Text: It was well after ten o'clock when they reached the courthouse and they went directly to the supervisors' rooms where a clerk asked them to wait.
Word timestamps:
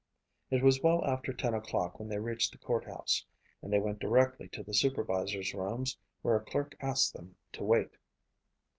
It 0.49 0.63
was 0.63 0.81
well 0.81 1.05
after 1.05 1.31
ten 1.31 1.53
o'clock 1.53 1.99
when 1.99 2.09
they 2.09 2.17
reached 2.17 2.51
the 2.51 2.57
courthouse 2.57 3.23
and 3.61 3.71
they 3.71 3.79
went 3.79 3.99
directly 3.99 4.47
to 4.49 4.63
the 4.63 4.73
supervisors' 4.73 5.53
rooms 5.53 5.95
where 6.23 6.35
a 6.35 6.43
clerk 6.43 6.75
asked 6.81 7.13
them 7.13 7.35
to 7.53 7.63
wait. 7.63 7.91